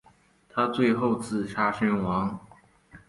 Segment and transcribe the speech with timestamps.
[0.49, 2.39] 他最后自杀身亡。